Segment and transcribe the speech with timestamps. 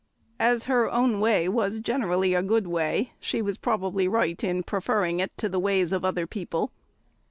[0.39, 5.19] As her own way was generally a good way, she was probably right in preferring
[5.19, 6.71] it to the ways of other people.